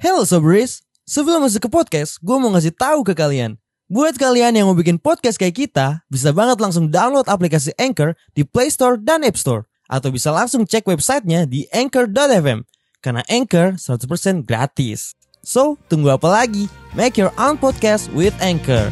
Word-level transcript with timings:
Hello 0.00 0.24
Sobris, 0.24 0.80
sebelum 1.04 1.44
masuk 1.44 1.68
ke 1.68 1.68
podcast, 1.68 2.16
gue 2.24 2.32
mau 2.40 2.48
ngasih 2.56 2.72
tahu 2.72 3.04
ke 3.04 3.12
kalian. 3.12 3.60
Buat 3.84 4.16
kalian 4.16 4.56
yang 4.56 4.64
mau 4.64 4.72
bikin 4.72 4.96
podcast 4.96 5.36
kayak 5.36 5.52
kita, 5.52 6.00
bisa 6.08 6.32
banget 6.32 6.56
langsung 6.56 6.88
download 6.88 7.28
aplikasi 7.28 7.76
Anchor 7.76 8.16
di 8.32 8.40
Play 8.48 8.72
Store 8.72 8.96
dan 8.96 9.28
App 9.28 9.36
Store. 9.36 9.68
Atau 9.92 10.08
bisa 10.08 10.32
langsung 10.32 10.64
cek 10.64 10.88
websitenya 10.88 11.44
di 11.44 11.68
anchor.fm. 11.68 12.64
Karena 13.04 13.20
Anchor 13.28 13.76
100% 13.76 14.48
gratis. 14.48 15.12
So, 15.44 15.76
tunggu 15.92 16.16
apa 16.16 16.32
lagi? 16.32 16.72
Make 16.96 17.20
your 17.20 17.36
own 17.36 17.60
podcast 17.60 18.08
with 18.16 18.32
Anchor. 18.40 18.88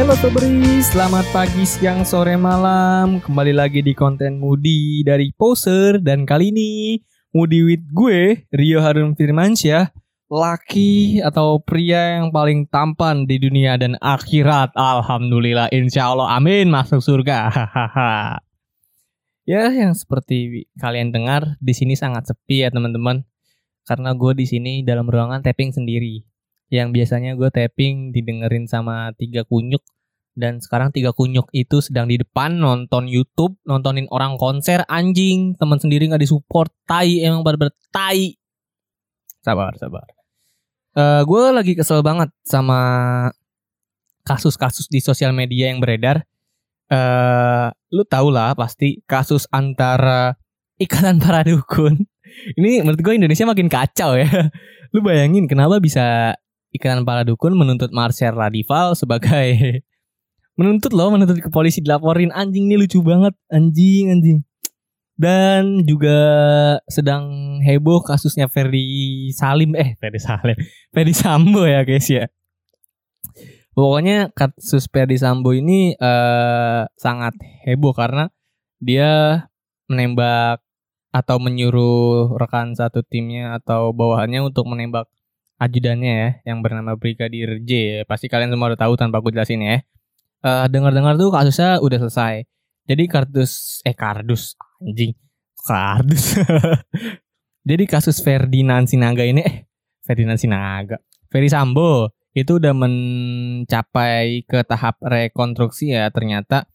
Halo 0.00 0.16
Sobri, 0.16 0.80
selamat 0.80 1.28
pagi, 1.28 1.60
siang, 1.68 2.08
sore, 2.08 2.32
malam. 2.32 3.20
Kembali 3.20 3.52
lagi 3.52 3.84
di 3.84 3.92
konten 3.92 4.40
Moody 4.40 5.04
dari 5.04 5.28
Poser. 5.28 6.00
Dan 6.00 6.24
kali 6.24 6.48
ini 6.48 6.96
Moody 7.36 7.60
with 7.68 7.84
gue, 7.92 8.48
Rio 8.48 8.80
Harun 8.80 9.12
Firmansyah 9.12 9.92
Laki 10.32 11.20
atau 11.20 11.60
pria 11.60 12.16
yang 12.16 12.32
paling 12.32 12.64
tampan 12.72 13.28
di 13.28 13.36
dunia 13.36 13.76
dan 13.76 14.00
akhirat. 14.00 14.72
Alhamdulillah, 14.72 15.68
insya 15.68 16.16
Allah, 16.16 16.32
amin, 16.32 16.72
masuk 16.72 17.04
surga. 17.04 17.52
Ya, 19.44 19.68
yang 19.68 19.92
seperti 19.92 20.64
kalian 20.80 21.12
dengar, 21.12 21.60
di 21.60 21.76
sini 21.76 21.92
sangat 21.92 22.24
sepi 22.24 22.64
ya 22.64 22.72
teman-teman. 22.72 23.28
Karena 23.84 24.16
gue 24.16 24.32
di 24.32 24.48
sini 24.48 24.80
dalam 24.80 25.04
ruangan 25.04 25.44
tapping 25.44 25.76
sendiri 25.76 26.29
yang 26.70 26.94
biasanya 26.94 27.34
gue 27.34 27.50
tapping 27.50 28.14
didengerin 28.14 28.70
sama 28.70 29.10
tiga 29.18 29.42
kunyuk 29.42 29.82
dan 30.38 30.62
sekarang 30.62 30.94
tiga 30.94 31.10
kunyuk 31.10 31.50
itu 31.50 31.82
sedang 31.82 32.06
di 32.06 32.16
depan 32.16 32.62
nonton 32.62 33.10
YouTube 33.10 33.58
nontonin 33.66 34.06
orang 34.14 34.38
konser 34.38 34.86
anjing. 34.86 35.58
Teman 35.58 35.82
sendiri 35.82 36.06
nggak 36.06 36.22
disupport 36.22 36.70
tai 36.86 37.26
emang 37.26 37.42
pada 37.42 37.58
bertai 37.58 38.38
sabar 39.42 39.74
sabar. 39.76 40.06
Eh 40.94 41.22
gue 41.26 41.42
lagi 41.50 41.72
kesel 41.74 42.06
banget 42.06 42.30
sama 42.46 42.80
kasus-kasus 44.22 44.86
di 44.86 45.02
sosial 45.02 45.34
media 45.34 45.74
yang 45.74 45.82
beredar. 45.82 46.22
Eh 46.86 47.66
lu 47.90 48.06
tau 48.06 48.30
lah 48.30 48.54
pasti 48.54 49.02
kasus 49.10 49.50
antara 49.50 50.38
ikatan 50.78 51.18
para 51.18 51.42
dukun. 51.42 52.06
Ini 52.58 52.86
menurut 52.86 53.02
gue 53.02 53.18
Indonesia 53.18 53.42
makin 53.42 53.66
kacau 53.66 54.14
ya. 54.14 54.30
Lu 54.94 55.02
bayangin 55.02 55.50
kenapa 55.50 55.82
bisa 55.82 56.38
ikatan 56.70 57.02
para 57.02 57.26
dukun 57.26 57.54
menuntut 57.54 57.90
Marcel 57.90 58.34
Radival 58.34 58.94
sebagai 58.94 59.82
menuntut 60.58 60.92
loh 60.92 61.10
menuntut 61.14 61.38
ke 61.40 61.48
polisi 61.48 61.80
dilaporin. 61.80 62.34
Anjing 62.34 62.70
ini 62.70 62.76
lucu 62.78 63.00
banget. 63.00 63.34
Anjing 63.50 64.12
anjing. 64.12 64.38
Dan 65.20 65.84
juga 65.84 66.16
sedang 66.88 67.56
heboh 67.60 68.00
kasusnya 68.00 68.48
Ferdi 68.48 69.28
Salim. 69.36 69.76
Eh 69.76 69.96
Ferdi 70.00 70.20
Salim. 70.20 70.56
Ferdi 70.94 71.12
Sambo 71.12 71.68
ya 71.68 71.84
guys 71.84 72.08
ya. 72.08 72.28
Pokoknya 73.76 74.32
kasus 74.34 74.88
Ferdi 74.90 75.20
Sambo 75.20 75.52
ini 75.52 75.94
eh, 75.94 76.82
sangat 76.96 77.36
heboh 77.64 77.92
karena 77.92 78.32
dia 78.80 79.44
menembak 79.86 80.64
atau 81.10 81.42
menyuruh 81.42 82.38
rekan 82.38 82.72
satu 82.78 83.02
timnya 83.02 83.58
atau 83.58 83.90
bawahannya 83.90 84.46
untuk 84.46 84.70
menembak 84.70 85.10
ajudannya 85.60 86.12
ya 86.16 86.30
yang 86.48 86.64
bernama 86.64 86.96
Brigadir 86.96 87.60
J 87.60 87.70
ya. 87.70 88.00
Pasti 88.08 88.26
kalian 88.32 88.48
semua 88.48 88.72
udah 88.72 88.80
tahu 88.80 88.96
tanpa 88.96 89.20
aku 89.20 89.28
jelasin 89.28 89.60
ya. 89.60 89.84
Eh 90.40 90.66
dengar-dengar 90.72 91.20
tuh 91.20 91.28
kasusnya 91.28 91.78
udah 91.84 91.98
selesai. 92.08 92.48
Jadi 92.88 93.04
kardus 93.06 93.84
eh 93.84 93.92
kardus 93.92 94.56
anjing. 94.80 95.12
Kardus. 95.60 96.40
Jadi 97.68 97.84
kasus 97.84 98.24
Ferdinand 98.24 98.88
Sinaga 98.88 99.22
ini 99.22 99.44
eh 99.44 99.68
Ferdinand 100.00 100.40
Sinaga. 100.40 100.96
Ferdi 101.30 101.52
Sambo 101.52 102.10
itu 102.32 102.58
udah 102.58 102.74
mencapai 102.74 104.42
ke 104.48 104.64
tahap 104.66 104.98
rekonstruksi 105.02 105.94
ya 105.94 106.10
ternyata 106.10 106.66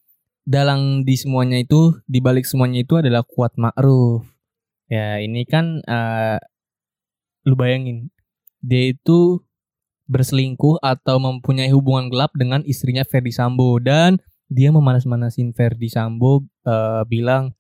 dalam 0.46 1.02
di 1.02 1.18
semuanya 1.18 1.58
itu 1.58 1.98
di 2.06 2.22
balik 2.22 2.46
semuanya 2.46 2.86
itu 2.86 3.02
adalah 3.02 3.26
kuat 3.26 3.58
ma'ruf. 3.58 4.24
Ya, 4.86 5.18
ini 5.18 5.44
kan 5.50 5.82
eh 5.82 6.38
lu 7.46 7.58
bayangin 7.58 8.14
dia 8.66 8.98
itu 8.98 9.46
berselingkuh 10.10 10.82
atau 10.82 11.18
mempunyai 11.22 11.70
hubungan 11.74 12.10
gelap 12.10 12.34
dengan 12.34 12.66
istrinya 12.66 13.06
Ferdi 13.06 13.34
Sambo. 13.34 13.78
Dan 13.78 14.18
dia 14.50 14.74
memanas-manasin 14.74 15.54
Ferdi 15.54 15.90
Sambo 15.90 16.46
eh, 16.66 17.04
bilang 17.06 17.54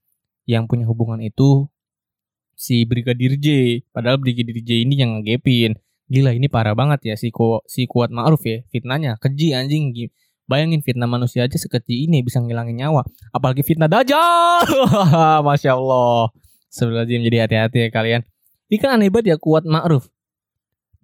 yang 0.45 0.69
punya 0.69 0.85
hubungan 0.85 1.21
itu 1.21 1.69
si 2.57 2.85
Brigadir 2.85 3.37
J. 3.37 3.81
Padahal 3.93 4.17
Brigadir 4.21 4.57
J 4.61 4.85
ini 4.85 4.97
yang 4.97 5.21
ngegepin. 5.21 5.77
Gila 6.05 6.37
ini 6.37 6.45
parah 6.45 6.77
banget 6.77 7.13
ya 7.13 7.15
si 7.17 7.33
ku, 7.33 7.61
si 7.65 7.89
kuat 7.89 8.13
ma'ruf 8.13 8.41
ya 8.45 8.61
fitnahnya. 8.69 9.17
Keji 9.17 9.57
anjing. 9.57 9.93
Gi- 9.93 10.13
bayangin 10.45 10.85
fitnah 10.85 11.09
manusia 11.09 11.49
aja 11.49 11.57
sekecil 11.57 12.05
ini 12.05 12.21
bisa 12.21 12.37
ngilangin 12.37 12.77
nyawa. 12.77 13.01
Apalagi 13.33 13.65
fitnah 13.65 13.89
dajjal. 13.89 14.69
Masya 15.45 15.73
Allah. 15.73 16.29
Sebelum 16.69 17.09
jadi 17.09 17.49
hati-hati 17.49 17.77
ya 17.81 17.89
kalian. 17.89 18.21
Ini 18.69 18.77
kan 18.77 19.01
aneh 19.01 19.09
banget 19.09 19.33
ya 19.33 19.37
kuat 19.41 19.65
ma'ruf 19.65 20.09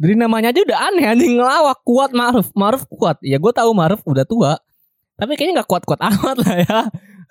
dari 0.01 0.17
namanya 0.17 0.49
aja 0.49 0.65
udah 0.65 0.79
aneh 0.89 1.05
anjing 1.05 1.37
ngelawak 1.37 1.77
kuat 1.85 2.09
Ma'ruf. 2.09 2.49
Ma'ruf 2.57 2.89
kuat. 2.89 3.21
Ya 3.21 3.37
gue 3.37 3.53
tahu 3.53 3.69
Ma'ruf 3.69 4.01
udah 4.01 4.25
tua. 4.25 4.57
Tapi 5.13 5.37
kayaknya 5.37 5.61
nggak 5.61 5.69
kuat-kuat 5.69 6.01
amat 6.09 6.37
lah 6.41 6.55
ya. 6.57 6.79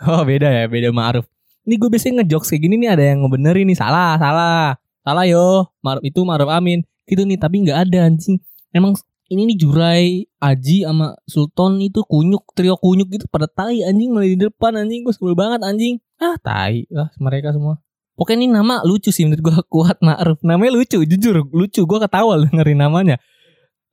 Oh 0.06 0.22
beda 0.22 0.46
ya, 0.46 0.70
beda 0.70 0.94
Ma'ruf. 0.94 1.26
Ini 1.66 1.74
gue 1.74 1.90
biasanya 1.90 2.22
ngejokes 2.22 2.54
kayak 2.54 2.62
gini 2.62 2.74
nih 2.78 2.90
ada 2.94 3.02
yang 3.02 3.26
ngebenerin 3.26 3.66
nih. 3.66 3.74
Salah, 3.74 4.14
salah. 4.22 4.78
Salah 5.02 5.26
yo. 5.26 5.66
Ma'ruf 5.82 6.06
itu 6.06 6.22
Ma'ruf 6.22 6.46
Amin. 6.46 6.86
Gitu 7.10 7.26
nih, 7.26 7.42
tapi 7.42 7.66
nggak 7.66 7.90
ada 7.90 8.06
anjing. 8.06 8.38
Emang 8.70 8.94
ini 9.26 9.50
nih 9.50 9.56
Jurai, 9.58 10.06
Aji 10.38 10.86
sama 10.86 11.18
Sultan 11.26 11.82
itu 11.82 12.06
kunyuk, 12.06 12.54
trio 12.54 12.78
kunyuk 12.78 13.10
gitu 13.10 13.26
pada 13.26 13.50
tai 13.50 13.82
anjing 13.82 14.14
mulai 14.14 14.38
di 14.38 14.46
depan 14.46 14.78
anjing. 14.78 15.02
Gue 15.02 15.10
sebel 15.10 15.34
banget 15.34 15.58
anjing. 15.66 15.98
Ah 16.22 16.38
tai 16.38 16.86
lah 16.86 17.10
mereka 17.18 17.50
semua. 17.50 17.82
Pokoknya 18.20 18.44
ini 18.44 18.52
nama 18.52 18.84
lucu 18.84 19.08
sih 19.08 19.24
menurut 19.24 19.40
gue 19.40 19.54
kuat 19.72 19.96
Ma'ruf. 20.04 20.44
Namanya 20.44 20.76
lucu, 20.76 21.00
jujur 21.00 21.40
lucu. 21.48 21.88
Gue 21.88 21.98
ketawa 21.98 22.36
dengerin 22.44 22.76
namanya. 22.76 23.16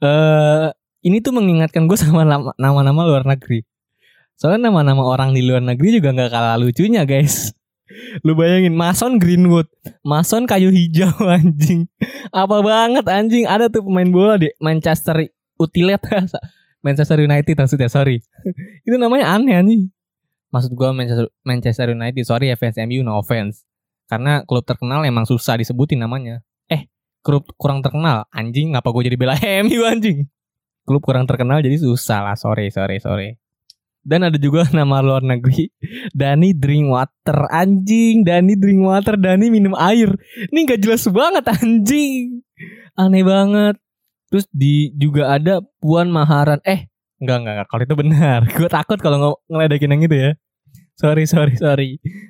Eh 0.03 0.67
ini 1.07 1.23
tuh 1.23 1.31
mengingatkan 1.31 1.87
gue 1.87 1.95
sama 2.03 2.27
nama- 2.27 2.51
nama-nama 2.59 3.07
luar 3.07 3.23
negeri. 3.23 3.63
Soalnya 4.35 4.69
nama-nama 4.69 5.01
orang 5.01 5.31
di 5.31 5.41
luar 5.41 5.63
negeri 5.63 5.97
juga 5.97 6.11
nggak 6.11 6.29
kalah 6.29 6.59
lucunya 6.59 7.07
guys. 7.07 7.55
Lu 8.27 8.35
bayangin 8.35 8.75
Mason 8.75 9.15
Greenwood, 9.15 9.71
Mason 10.03 10.43
kayu 10.43 10.69
hijau 10.69 11.07
anjing. 11.23 11.87
Apa 12.35 12.59
banget 12.59 13.07
anjing. 13.07 13.47
Ada 13.47 13.71
tuh 13.71 13.87
pemain 13.87 14.11
bola 14.11 14.35
di 14.35 14.51
Manchester 14.59 15.23
Utilet 15.55 16.03
Manchester 16.83 17.17
United 17.17 17.55
maksudnya 17.57 17.87
sorry. 17.89 18.19
Itu 18.83 18.99
namanya 18.99 19.33
aneh 19.33 19.55
anjing. 19.55 19.81
Maksud 20.47 20.71
gue 20.75 20.89
Manchester, 20.95 21.27
Manchester 21.43 21.87
United, 21.91 22.23
sorry 22.23 22.47
ya 22.47 22.55
fans 22.55 22.79
MU, 22.79 23.03
no 23.03 23.19
offense. 23.19 23.66
Karena 24.07 24.41
klub 24.47 24.63
terkenal 24.63 25.03
emang 25.03 25.27
susah 25.27 25.59
disebutin 25.59 25.99
namanya. 25.99 26.39
Eh, 26.71 26.87
klub 27.19 27.47
kurang 27.59 27.83
terkenal. 27.83 28.23
Anjing, 28.31 28.73
ngapa 28.73 28.87
gue 28.95 29.11
jadi 29.11 29.17
bela 29.19 29.35
MU 29.67 29.83
anjing? 29.83 30.27
Klub 30.87 31.03
kurang 31.03 31.27
terkenal 31.27 31.59
jadi 31.59 31.75
susah 31.75 32.23
lah. 32.23 32.35
Sorry, 32.39 32.71
sorry, 32.71 33.03
sorry. 33.03 33.35
Dan 33.99 34.23
ada 34.23 34.39
juga 34.39 34.63
nama 34.77 35.03
luar 35.03 35.19
negeri. 35.19 35.67
Dani 36.15 36.55
Drinkwater. 36.55 37.51
Anjing, 37.51 38.23
Dani 38.23 38.55
Drinkwater. 38.55 39.19
Dani 39.19 39.51
minum 39.51 39.75
air. 39.75 40.15
Ini 40.47 40.59
gak 40.63 40.79
jelas 40.79 41.03
banget 41.11 41.43
anjing. 41.51 42.39
Aneh 42.95 43.27
banget. 43.27 43.75
Terus 44.31 44.47
di 44.55 44.95
juga 44.95 45.35
ada 45.35 45.59
Puan 45.83 46.07
Maharan. 46.07 46.63
Eh, 46.63 46.87
enggak, 47.19 47.43
enggak, 47.43 47.53
enggak. 47.59 47.67
Kalau 47.67 47.83
itu 47.83 47.95
benar. 47.99 48.39
Gue 48.55 48.71
takut 48.71 48.99
kalau 49.03 49.17
nge- 49.19 49.41
ngeledekin 49.51 49.91
yang 49.91 50.03
itu 50.07 50.15
ya. 50.15 50.31
Sorry, 50.95 51.27
sorry, 51.27 51.59
sorry. 51.59 51.89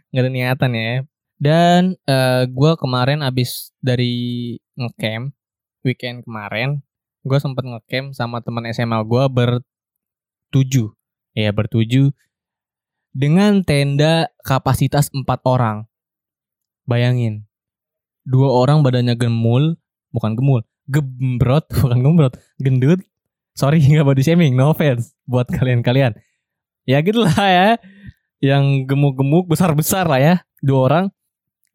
Nggak 0.10 0.24
ada 0.26 0.32
niatan 0.34 0.72
ya. 0.74 1.06
Dan 1.38 1.94
eh 2.10 2.50
gue 2.50 2.72
kemarin 2.82 3.22
abis 3.22 3.70
dari 3.78 4.58
ngecamp 4.74 5.38
weekend 5.86 6.26
kemarin, 6.26 6.82
gue 7.22 7.38
sempet 7.38 7.62
ngecamp 7.62 8.18
sama 8.18 8.42
teman 8.42 8.66
SMA 8.74 8.98
gue 9.06 9.24
bertujuh, 9.30 10.90
ya 11.38 11.50
bertujuh 11.54 12.10
dengan 13.14 13.62
tenda 13.62 14.34
kapasitas 14.42 15.14
empat 15.14 15.46
orang. 15.46 15.86
Bayangin, 16.90 17.46
dua 18.26 18.50
orang 18.50 18.82
badannya 18.82 19.14
gemul, 19.14 19.78
bukan 20.10 20.34
gemul, 20.34 20.62
gembrot, 20.90 21.70
bukan 21.86 22.00
gembrot, 22.02 22.34
gendut. 22.58 23.00
Sorry 23.54 23.78
nggak 23.86 24.06
body 24.06 24.26
shaming, 24.26 24.58
no 24.58 24.74
offense 24.74 25.14
buat 25.30 25.46
kalian-kalian. 25.54 26.18
Ya 26.90 26.98
gitu 27.06 27.22
lah 27.22 27.36
ya, 27.36 27.70
yang 28.42 28.90
gemuk-gemuk 28.90 29.46
besar-besar 29.46 30.10
lah 30.10 30.18
ya, 30.18 30.36
dua 30.66 30.82
orang 30.90 31.06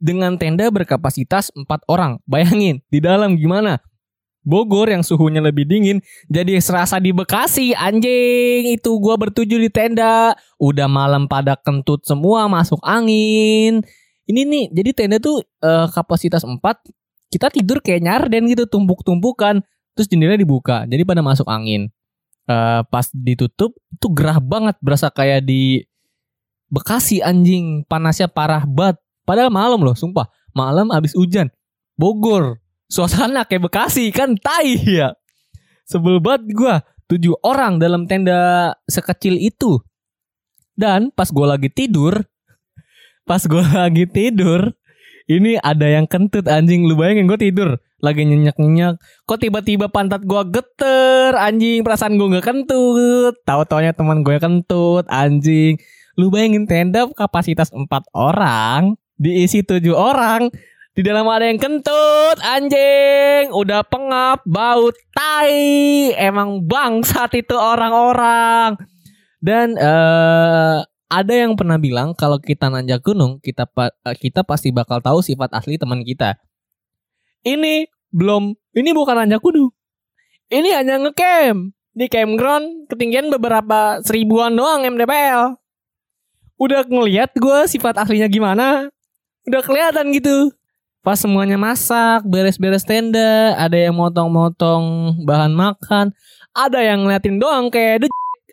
dengan 0.02 0.34
tenda 0.34 0.66
berkapasitas 0.66 1.54
4 1.54 1.86
orang. 1.86 2.18
Bayangin, 2.26 2.82
di 2.90 2.98
dalam 2.98 3.38
gimana? 3.38 3.78
Bogor 4.42 4.90
yang 4.90 5.06
suhunya 5.06 5.38
lebih 5.38 5.70
dingin 5.70 6.02
jadi 6.26 6.58
serasa 6.58 6.98
di 6.98 7.14
Bekasi 7.14 7.78
anjing. 7.78 8.74
Itu 8.74 8.98
gua 8.98 9.14
bertujuh 9.14 9.58
di 9.62 9.70
tenda. 9.70 10.34
Udah 10.58 10.90
malam 10.90 11.30
pada 11.30 11.54
kentut 11.54 12.02
semua 12.02 12.50
masuk 12.50 12.82
angin. 12.82 13.86
Ini 14.26 14.40
nih 14.42 14.64
jadi 14.74 14.90
tenda 14.90 15.16
tuh 15.22 15.46
uh, 15.62 15.86
kapasitas 15.94 16.42
4 16.42 16.58
kita 17.32 17.48
tidur 17.54 17.78
kayak 17.80 18.02
nyarden 18.02 18.50
gitu 18.50 18.66
tumpuk-tumpukan. 18.66 19.62
Terus 19.94 20.10
jendela 20.10 20.34
dibuka 20.34 20.90
jadi 20.90 21.06
pada 21.06 21.22
masuk 21.22 21.46
angin. 21.46 21.94
Uh, 22.50 22.82
pas 22.90 23.06
ditutup 23.14 23.70
itu 23.94 24.06
gerah 24.10 24.42
banget 24.42 24.74
berasa 24.82 25.06
kayak 25.06 25.46
di 25.46 25.86
Bekasi 26.72 27.20
anjing. 27.20 27.84
Panasnya 27.84 28.32
parah 28.32 28.64
banget 28.64 28.96
padahal 29.22 29.50
malam 29.50 29.80
loh 29.80 29.94
sumpah 29.96 30.28
malam 30.52 30.90
abis 30.92 31.16
hujan 31.16 31.48
Bogor 31.96 32.62
suasana 32.92 33.48
kayak 33.48 33.72
Bekasi 33.72 34.12
kan 34.12 34.36
tai 34.36 34.76
ya. 34.84 35.16
Sebel 35.88 36.20
banget 36.20 36.52
gue. 36.52 36.74
Tujuh 37.08 37.36
orang 37.44 37.76
dalam 37.76 38.08
tenda 38.08 38.72
sekecil 38.88 39.40
itu. 39.40 39.80
Dan 40.72 41.12
pas 41.12 41.28
gue 41.28 41.44
lagi 41.44 41.68
tidur, 41.68 42.16
pas 43.28 43.40
gue 43.44 43.60
lagi 43.60 44.08
tidur, 44.08 44.72
ini 45.28 45.60
ada 45.60 45.84
yang 45.84 46.08
kentut 46.08 46.48
anjing. 46.48 46.88
Lu 46.88 46.96
bayangin 46.96 47.28
gue 47.28 47.36
tidur, 47.36 47.76
lagi 48.00 48.24
nyenyak-nyenyak. 48.24 48.96
Kok 49.28 49.38
tiba-tiba 49.40 49.92
pantat 49.92 50.24
gue 50.24 50.42
geter 50.48 51.36
anjing. 51.36 51.84
Perasaan 51.84 52.16
gue 52.16 52.40
gak 52.40 52.46
kentut. 52.48 53.36
Tahu-taunya 53.44 53.92
teman 53.92 54.24
gue 54.24 54.40
kentut 54.40 55.04
anjing. 55.12 55.76
Lu 56.16 56.32
bayangin 56.32 56.64
tenda 56.64 57.04
kapasitas 57.12 57.68
empat 57.68 58.08
orang 58.16 58.96
diisi 59.22 59.62
tujuh 59.62 59.94
orang 59.94 60.50
di 60.92 61.00
dalam 61.00 61.24
ada 61.24 61.48
yang 61.48 61.56
kentut, 61.56 62.36
anjing, 62.44 63.48
udah 63.48 63.80
pengap, 63.88 64.44
bau 64.44 64.92
tai. 65.16 66.12
Emang 66.20 66.60
bangsat 66.68 67.32
itu 67.40 67.56
orang-orang. 67.56 68.76
Dan 69.40 69.80
uh, 69.80 70.84
ada 71.08 71.32
yang 71.32 71.56
pernah 71.56 71.80
bilang 71.80 72.12
kalau 72.12 72.36
kita 72.36 72.68
nanjak 72.68 73.00
gunung, 73.00 73.40
kita 73.40 73.64
uh, 73.72 73.88
kita 74.20 74.44
pasti 74.44 74.68
bakal 74.68 75.00
tahu 75.00 75.24
sifat 75.24 75.56
asli 75.56 75.80
teman 75.80 76.04
kita. 76.04 76.36
Ini 77.40 77.88
belum, 78.12 78.52
ini 78.76 78.90
bukan 78.92 79.24
nanjak 79.24 79.40
gunung. 79.40 79.72
Ini 80.52 80.76
hanya 80.76 81.00
ngecamp 81.08 81.72
di 81.96 82.04
campground 82.12 82.92
ketinggian 82.92 83.32
beberapa 83.32 84.04
seribuan 84.04 84.52
doang 84.52 84.84
MDPL. 84.84 85.56
Udah 86.60 86.84
ngeliat 86.84 87.32
gue 87.32 87.58
sifat 87.64 87.96
aslinya 87.96 88.28
gimana, 88.28 88.92
udah 89.48 89.62
kelihatan 89.64 90.14
gitu 90.14 90.52
pas 91.02 91.18
semuanya 91.18 91.58
masak, 91.58 92.22
beres-beres 92.22 92.86
tenda, 92.86 93.58
ada 93.58 93.74
yang 93.74 93.98
motong-motong 93.98 95.18
bahan 95.26 95.50
makan, 95.50 96.14
ada 96.54 96.78
yang 96.78 97.02
ngeliatin 97.02 97.42
doang 97.42 97.68
kayak 97.74 98.06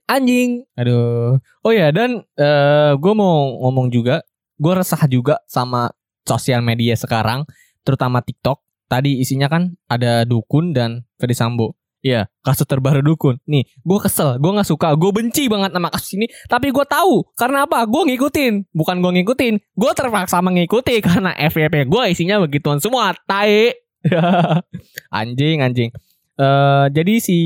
anjing. 0.09 0.65
Aduh. 0.73 1.37
Oh 1.61 1.71
ya 1.71 1.93
dan 1.93 2.25
uh, 2.41 2.43
eh, 2.43 2.91
gue 2.97 3.13
mau 3.13 3.53
ngomong 3.61 3.93
juga, 3.93 4.25
gue 4.57 4.73
resah 4.73 4.99
juga 5.05 5.37
sama 5.45 5.93
sosial 6.25 6.65
media 6.65 6.97
sekarang, 6.97 7.45
terutama 7.85 8.25
TikTok. 8.25 8.65
Tadi 8.89 9.21
isinya 9.21 9.45
kan 9.45 9.77
ada 9.85 10.25
dukun 10.25 10.73
dan 10.73 11.05
Ferdi 11.21 11.37
Sambo. 11.37 11.77
Iya, 11.99 12.31
kasus 12.39 12.63
terbaru 12.63 13.03
dukun. 13.03 13.43
Nih, 13.43 13.67
gue 13.83 13.99
kesel, 13.99 14.39
gue 14.39 14.51
nggak 14.55 14.69
suka, 14.71 14.95
gue 14.95 15.11
benci 15.11 15.51
banget 15.51 15.75
sama 15.75 15.91
kasus 15.91 16.15
ini. 16.15 16.31
Tapi 16.47 16.71
gue 16.71 16.85
tahu 16.87 17.27
karena 17.35 17.67
apa? 17.67 17.83
Gue 17.83 18.07
ngikutin, 18.07 18.71
bukan 18.71 19.03
gue 19.03 19.11
ngikutin, 19.19 19.53
gue 19.59 19.91
terpaksa 19.91 20.39
mengikuti 20.39 20.95
karena 21.05 21.35
FYP 21.35 21.91
gue 21.91 22.03
isinya 22.07 22.39
begituan 22.39 22.79
semua. 22.79 23.11
Tai, 23.27 23.75
anjing, 25.19 25.59
anjing. 25.59 25.91
Uh, 26.39 26.87
jadi 26.95 27.19
si 27.19 27.37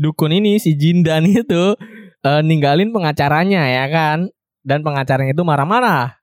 dukun 0.00 0.32
ini, 0.32 0.56
si 0.56 0.72
Jindan 0.72 1.28
itu 1.44 1.76
uh, 2.24 2.40
ninggalin 2.40 2.88
pengacaranya 2.96 3.68
ya 3.68 3.84
kan, 3.92 4.32
dan 4.64 4.80
pengacaranya 4.80 5.36
itu 5.36 5.44
marah-marah 5.44 6.18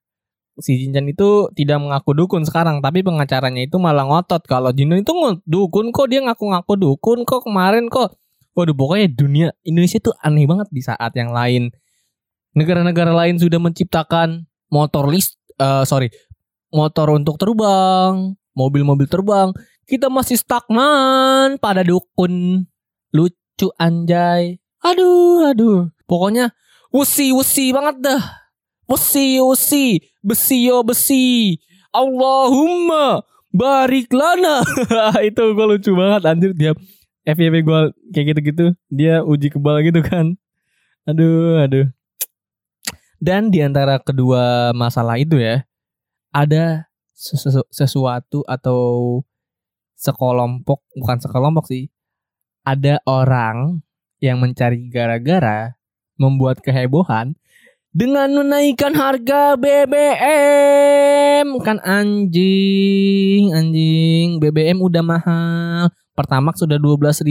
si 0.60 0.80
Jinjan 0.80 1.08
itu 1.12 1.52
tidak 1.52 1.84
mengaku 1.84 2.16
dukun 2.16 2.48
sekarang 2.48 2.80
tapi 2.80 3.04
pengacaranya 3.04 3.68
itu 3.68 3.76
malah 3.76 4.08
ngotot. 4.08 4.44
Kalau 4.48 4.72
Jinjan 4.72 5.04
itu 5.04 5.12
dukun 5.44 5.92
kok 5.92 6.08
dia 6.08 6.24
ngaku-ngaku 6.24 6.74
dukun 6.80 7.28
kok 7.28 7.44
kemarin 7.44 7.92
kok. 7.92 8.16
Waduh 8.56 8.72
pokoknya 8.72 9.08
dunia 9.12 9.48
Indonesia 9.68 10.00
itu 10.00 10.16
aneh 10.24 10.48
banget 10.48 10.68
di 10.72 10.80
saat 10.80 11.12
yang 11.20 11.36
lain. 11.36 11.72
Negara-negara 12.56 13.12
lain 13.12 13.36
sudah 13.36 13.60
menciptakan 13.60 14.48
motor 14.72 15.12
list 15.12 15.36
uh, 15.60 15.84
sorry 15.84 16.08
motor 16.72 17.12
untuk 17.12 17.36
terbang 17.36 18.36
mobil-mobil 18.56 19.06
terbang. 19.12 19.52
Kita 19.86 20.10
masih 20.10 20.40
stagnan 20.40 21.62
pada 21.62 21.84
dukun. 21.86 22.66
Lucu 23.12 23.68
anjay. 23.78 24.58
Aduh 24.82 25.52
aduh. 25.52 25.92
Pokoknya 26.08 26.56
wusi 26.96 27.36
wusi 27.36 27.76
banget 27.76 28.00
dah 28.02 28.45
wusi 28.90 30.02
besi 30.22 30.70
yo 30.70 30.82
besi. 30.82 31.58
Allahumma 31.94 33.24
barik 33.54 34.12
lana. 34.12 34.62
itu 35.28 35.44
gue 35.56 35.66
lucu 35.66 35.92
banget 35.96 36.22
anjir 36.28 36.52
dia 36.52 36.72
FYP 37.26 37.66
gue 37.66 37.80
kayak 38.14 38.26
gitu-gitu. 38.36 38.66
Dia 38.94 39.26
uji 39.26 39.50
kebal 39.50 39.82
gitu 39.82 40.06
kan. 40.06 40.38
Aduh, 41.10 41.62
aduh. 41.62 41.90
Dan 43.18 43.50
di 43.50 43.64
antara 43.66 43.98
kedua 43.98 44.76
masalah 44.76 45.18
itu 45.18 45.42
ya, 45.42 45.66
ada 46.30 46.86
sesu 47.16 47.64
sesuatu 47.72 48.46
atau 48.46 49.22
sekelompok, 49.98 50.84
bukan 50.94 51.18
sekelompok 51.18 51.66
sih. 51.66 51.90
Ada 52.66 53.02
orang 53.06 53.82
yang 54.22 54.42
mencari 54.42 54.90
gara-gara 54.90 55.78
membuat 56.18 56.62
kehebohan 56.62 57.38
dengan 57.96 58.28
menaikkan 58.28 58.92
harga 58.92 59.56
BBM 59.56 61.48
kan 61.64 61.80
anjing 61.80 63.56
anjing. 63.56 64.44
BBM 64.44 64.84
udah 64.84 65.00
mahal. 65.00 65.88
Pertamax 66.12 66.60
sudah 66.60 66.76
12.500 66.76 67.24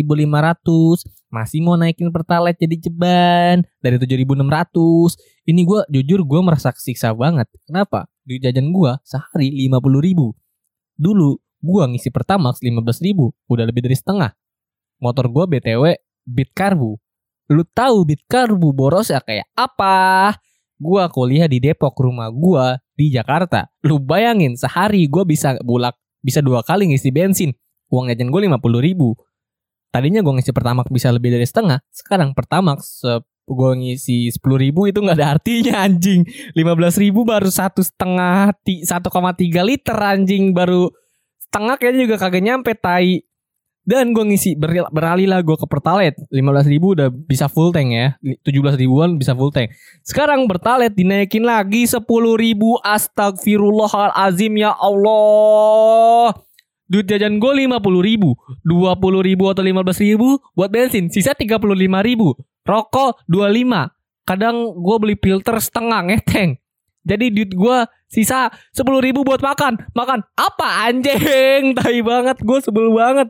masih 1.28 1.60
mau 1.64 1.76
naikin 1.76 2.08
Pertalite 2.12 2.64
jadi 2.64 2.76
ceban 2.80 3.64
dari 3.80 3.96
7.600 3.96 5.48
ini 5.48 5.64
gue 5.68 5.80
jujur 5.88 6.24
gue 6.24 6.40
merasa 6.40 6.72
kesiksa 6.72 7.12
banget. 7.12 7.44
Kenapa? 7.68 8.08
Di 8.24 8.40
jajan 8.40 8.72
gue 8.72 8.92
sehari 9.04 9.52
50.000 9.68 10.32
dulu 10.96 11.30
gue 11.60 11.82
ngisi 11.92 12.08
Pertamax 12.08 12.64
15.000 12.64 13.12
udah 13.52 13.64
lebih 13.68 13.84
dari 13.84 13.96
setengah. 14.00 14.32
Motor 14.96 15.28
gue 15.28 15.44
BTW 15.44 15.92
Bit 16.24 16.56
Karbu 16.56 16.96
lu 17.52 17.60
tahu 17.68 18.08
Bit 18.08 18.24
Karbu 18.24 18.72
boros 18.72 19.12
ya 19.12 19.20
kayak 19.20 19.44
apa 19.52 20.32
Gua 20.84 21.08
kuliah 21.08 21.48
di 21.48 21.64
Depok, 21.64 21.96
rumah 21.96 22.28
gua 22.28 22.76
di 22.92 23.08
Jakarta. 23.08 23.72
Lu 23.88 23.96
bayangin 23.96 24.52
sehari 24.52 25.08
gua 25.08 25.24
bisa 25.24 25.56
bulak 25.64 25.96
bisa 26.20 26.44
dua 26.44 26.60
kali 26.60 26.92
ngisi 26.92 27.08
bensin. 27.08 27.56
Uang 27.88 28.12
jajan 28.12 28.28
gue 28.28 28.40
lima 28.44 28.60
puluh 28.60 28.84
ribu. 28.84 29.16
Tadinya 29.88 30.20
gua 30.20 30.36
ngisi 30.36 30.52
pertamax 30.52 30.92
bisa 30.92 31.08
lebih 31.08 31.32
dari 31.32 31.48
setengah. 31.48 31.80
Sekarang 31.88 32.36
pertamax 32.36 33.00
gue 33.44 33.70
ngisi 33.76 34.32
sepuluh 34.32 34.56
ribu 34.56 34.88
itu 34.88 35.04
nggak 35.04 35.16
ada 35.20 35.36
artinya 35.36 35.84
anjing. 35.84 36.24
Lima 36.56 36.72
belas 36.72 36.96
ribu 36.96 37.28
baru 37.28 37.48
satu 37.48 37.84
setengah 37.84 38.56
satu 38.84 39.12
koma 39.12 39.36
tiga 39.36 39.60
liter 39.60 39.96
anjing 39.96 40.56
baru 40.56 40.88
setengah 41.48 41.76
kayaknya 41.76 42.00
juga 42.08 42.16
kagak 42.20 42.44
nyampe 42.44 42.72
tai. 42.76 43.24
Dan 43.84 44.16
gue 44.16 44.24
ngisi 44.24 44.56
beralih 44.88 45.28
lah 45.28 45.44
gue 45.44 45.60
ke 45.60 45.68
Pertalite. 45.68 46.16
15 46.32 46.72
ribu 46.72 46.96
udah 46.96 47.12
bisa 47.12 47.52
full 47.52 47.68
tank 47.68 47.92
ya. 47.92 48.16
17 48.24 48.80
ribuan 48.80 49.20
bisa 49.20 49.36
full 49.36 49.52
tank. 49.52 49.76
Sekarang 50.00 50.48
Pertalite 50.48 50.96
dinaikin 50.96 51.44
lagi 51.44 51.84
10 51.84 52.00
ribu. 52.40 52.80
Astagfirullahalazim 52.80 54.56
ya 54.56 54.72
Allah. 54.72 56.32
Duit 56.88 57.04
jajan 57.04 57.36
gue 57.36 57.52
50 57.68 57.76
ribu. 58.00 58.32
20 58.64 59.20
ribu 59.20 59.44
atau 59.52 59.60
15 59.60 60.00
ribu 60.00 60.40
Buat 60.56 60.72
bensin. 60.72 61.12
Sisa 61.12 61.36
35 61.36 61.60
ribu. 62.00 62.32
Rokok 62.64 63.28
25 63.28 63.92
Kadang 64.24 64.56
gue 64.80 64.96
beli 64.96 65.16
filter 65.20 65.60
setengah 65.60 66.00
ngeteng 66.08 66.56
jadi 67.04 67.28
duit 67.28 67.52
gue 67.52 67.78
sisa 68.08 68.48
10 68.72 68.80
ribu 69.04 69.28
buat 69.28 69.44
makan. 69.44 69.92
Makan 69.92 70.24
apa 70.40 70.88
anjing? 70.88 71.72
Tai 71.76 72.00
banget 72.00 72.40
Gue 72.40 72.58
sebel 72.64 72.88
banget 72.90 73.28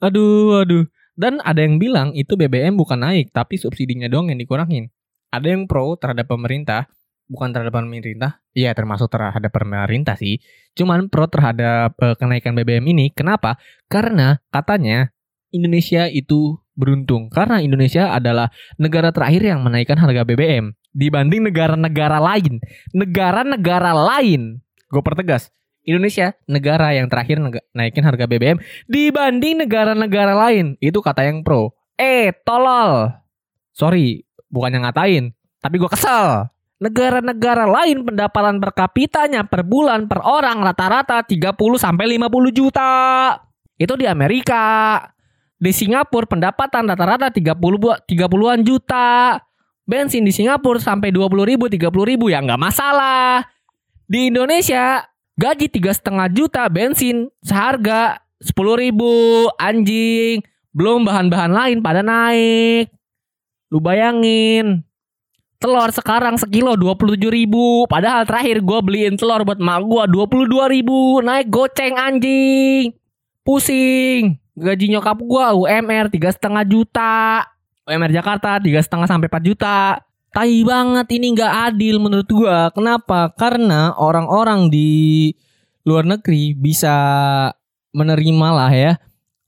Aduh, 0.00 0.64
aduh. 0.64 0.84
Dan 1.12 1.36
ada 1.44 1.60
yang 1.60 1.76
bilang 1.76 2.16
itu 2.16 2.32
BBM 2.32 2.80
bukan 2.80 3.04
naik, 3.04 3.36
tapi 3.36 3.60
subsidinya 3.60 4.08
doang 4.08 4.32
yang 4.32 4.40
dikurangin. 4.40 4.88
Ada 5.28 5.52
yang 5.52 5.68
pro 5.68 5.94
terhadap 6.00 6.32
pemerintah, 6.32 6.88
bukan 7.28 7.52
terhadap 7.52 7.76
pemerintah. 7.76 8.40
Iya, 8.56 8.72
termasuk 8.72 9.12
terhadap 9.12 9.52
pemerintah 9.52 10.16
sih. 10.16 10.40
Cuman 10.72 11.12
pro 11.12 11.28
terhadap 11.28 11.92
uh, 12.00 12.16
kenaikan 12.16 12.56
BBM 12.56 12.88
ini. 12.88 13.12
Kenapa? 13.12 13.60
Karena 13.86 14.40
katanya 14.48 15.12
Indonesia 15.52 16.08
itu 16.08 16.56
beruntung 16.78 17.28
karena 17.28 17.60
Indonesia 17.60 18.08
adalah 18.16 18.48
negara 18.80 19.12
terakhir 19.12 19.44
yang 19.44 19.60
menaikkan 19.60 20.00
harga 20.00 20.24
BBM 20.24 20.72
dibanding 20.96 21.44
negara-negara 21.44 22.18
lain. 22.18 22.58
Negara-negara 22.96 23.92
lain, 23.92 24.64
gue 24.88 25.02
pertegas, 25.04 25.52
Indonesia 25.84 26.36
negara 26.44 26.92
yang 26.92 27.08
terakhir 27.08 27.40
naikin 27.72 28.04
harga 28.04 28.28
BBM 28.28 28.60
dibanding 28.86 29.64
negara-negara 29.64 30.36
lain. 30.36 30.76
Itu 30.78 31.00
kata 31.00 31.24
yang 31.24 31.40
pro. 31.40 31.72
Eh, 31.96 32.32
tolol. 32.44 33.12
Sorry, 33.72 34.24
bukannya 34.48 34.84
ngatain, 34.84 35.32
tapi 35.60 35.76
gua 35.80 35.88
kesel. 35.92 36.48
Negara-negara 36.80 37.68
lain 37.68 38.08
pendapatan 38.08 38.56
per 38.56 38.72
kapitanya 38.72 39.44
per 39.44 39.68
bulan 39.68 40.08
per 40.08 40.24
orang 40.24 40.64
rata-rata 40.64 41.20
30 41.20 41.76
sampai 41.76 42.16
50 42.16 42.48
juta. 42.56 42.90
Itu 43.76 44.00
di 44.00 44.08
Amerika. 44.08 44.96
Di 45.60 45.76
Singapura 45.76 46.24
pendapatan 46.24 46.88
rata-rata 46.88 47.28
30 47.28 47.76
bu- 47.76 48.00
30-an 48.08 48.64
juta. 48.64 49.36
Bensin 49.84 50.24
di 50.24 50.32
Singapura 50.32 50.80
sampai 50.80 51.12
20 51.12 51.44
ribu, 51.44 51.68
30 51.68 52.08
ribu 52.08 52.32
ya 52.32 52.40
nggak 52.40 52.56
masalah. 52.56 53.44
Di 54.08 54.32
Indonesia 54.32 55.04
gaji 55.40 55.72
tiga 55.72 55.96
setengah 55.96 56.28
juta 56.28 56.68
bensin 56.68 57.32
seharga 57.40 58.20
10 58.44 58.52
ribu 58.76 59.12
anjing. 59.56 60.44
Belum 60.70 61.02
bahan-bahan 61.02 61.50
lain 61.50 61.78
pada 61.80 62.04
naik. 62.04 62.92
Lu 63.72 63.80
bayangin. 63.80 64.84
Telur 65.60 65.90
sekarang 65.92 66.40
sekilo 66.40 66.76
27 66.76 67.26
ribu. 67.28 67.84
Padahal 67.90 68.24
terakhir 68.24 68.64
gue 68.64 68.78
beliin 68.80 69.16
telur 69.16 69.42
buat 69.42 69.58
mak 69.58 69.82
gue 69.82 70.04
22 70.08 70.74
ribu. 70.76 71.20
Naik 71.24 71.50
goceng 71.50 71.96
anjing. 71.98 72.94
Pusing. 73.42 74.38
Gaji 74.54 74.86
nyokap 74.92 75.18
gue 75.20 75.46
UMR 75.56 76.06
tiga 76.12 76.30
setengah 76.30 76.64
juta. 76.68 77.44
UMR 77.88 78.12
Jakarta 78.14 78.62
tiga 78.62 78.80
setengah 78.80 79.08
sampai 79.10 79.26
4 79.26 79.42
juta. 79.42 80.00
Tai 80.30 80.56
banget 80.62 81.06
ini 81.18 81.34
nggak 81.34 81.54
adil 81.74 81.98
menurut 81.98 82.28
gua. 82.30 82.70
Kenapa? 82.70 83.34
Karena 83.34 83.90
orang-orang 83.98 84.70
di 84.70 85.30
luar 85.82 86.06
negeri 86.06 86.54
bisa 86.54 86.94
menerima 87.90 88.48
lah 88.54 88.70
ya 88.70 88.92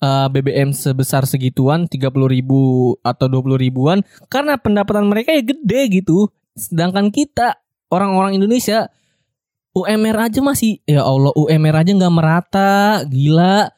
eh, 0.03 0.27
BBM 0.27 0.75
sebesar 0.75 1.23
segituan 1.23 1.87
30 1.87 2.11
ribu 2.27 2.95
atau 3.07 3.31
20 3.31 3.63
ribuan 3.63 4.03
karena 4.27 4.59
pendapatan 4.59 5.07
mereka 5.07 5.31
ya 5.31 5.43
gede 5.47 6.03
gitu. 6.03 6.27
Sedangkan 6.59 7.15
kita 7.15 7.63
orang-orang 7.95 8.43
Indonesia 8.43 8.91
UMR 9.73 10.29
aja 10.29 10.41
masih 10.45 10.85
ya 10.85 11.01
Allah 11.07 11.33
UMR 11.39 11.77
aja 11.79 11.91
nggak 11.95 12.15
merata 12.15 12.73
gila. 13.07 13.71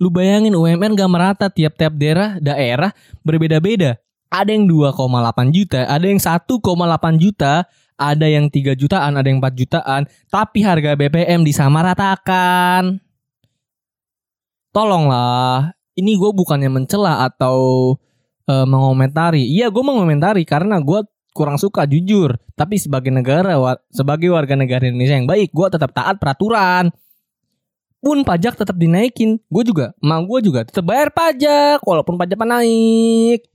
Lu 0.00 0.08
bayangin 0.08 0.56
UMR 0.56 0.92
nggak 0.96 1.12
merata 1.12 1.46
tiap-tiap 1.52 1.92
daerah 2.00 2.40
daerah 2.40 2.90
berbeda-beda. 3.20 4.00
Ada 4.26 4.50
yang 4.52 4.66
2,8 4.66 5.54
juta, 5.54 5.86
ada 5.86 6.06
yang 6.06 6.18
1,8 6.18 7.22
juta, 7.22 7.64
ada 7.96 8.26
yang 8.28 8.52
3 8.52 8.76
jutaan, 8.76 9.12
ada 9.16 9.26
yang 9.26 9.40
4 9.40 9.54
jutaan, 9.56 10.02
tapi 10.28 10.60
harga 10.60 10.98
BBM 10.98 11.46
disamaratakan. 11.46 13.00
Tolonglah, 14.74 15.72
ini 15.96 16.12
gue 16.20 16.30
bukannya 16.36 16.68
mencela 16.68 17.24
atau 17.24 17.96
eh, 18.44 18.66
mengomentari. 18.68 19.48
Iya, 19.48 19.72
gue 19.72 19.80
mengomentari 19.80 20.44
karena 20.44 20.76
gue 20.84 21.00
kurang 21.32 21.56
suka 21.56 21.88
jujur. 21.88 22.36
Tapi 22.56 22.76
sebagai 22.76 23.12
negara, 23.12 23.56
sebagai 23.92 24.32
warga 24.32 24.56
negara 24.56 24.88
Indonesia 24.88 25.16
yang 25.16 25.28
baik, 25.28 25.52
gue 25.52 25.66
tetap 25.72 25.92
taat 25.96 26.16
peraturan. 26.20 26.92
Pun 28.00 28.22
pajak 28.22 28.60
tetap 28.60 28.76
dinaikin, 28.76 29.40
gue 29.48 29.62
juga, 29.66 29.96
emak 29.98 30.20
gue 30.28 30.38
juga 30.46 30.60
tetap 30.62 30.84
bayar 30.84 31.10
pajak 31.10 31.82
walaupun 31.82 32.14
pajak 32.20 32.38
naik. 32.38 33.48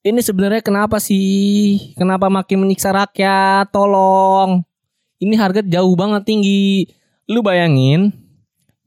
Ini 0.00 0.24
sebenarnya 0.24 0.64
kenapa 0.64 0.96
sih? 0.96 1.92
Kenapa 1.92 2.32
makin 2.32 2.64
menyiksa 2.64 2.88
rakyat? 2.88 3.68
Tolong. 3.68 4.64
Ini 5.20 5.36
harga 5.36 5.60
jauh 5.60 5.92
banget 5.92 6.24
tinggi. 6.24 6.88
Lu 7.28 7.44
bayangin 7.44 8.08